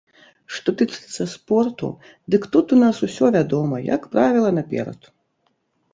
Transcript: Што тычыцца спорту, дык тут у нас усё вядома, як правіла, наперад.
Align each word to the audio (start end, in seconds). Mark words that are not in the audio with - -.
Што 0.53 0.69
тычыцца 0.79 1.27
спорту, 1.33 1.89
дык 2.35 2.47
тут 2.55 2.67
у 2.77 2.81
нас 2.85 3.03
усё 3.11 3.25
вядома, 3.39 3.75
як 3.95 4.11
правіла, 4.17 4.49
наперад. 4.61 4.99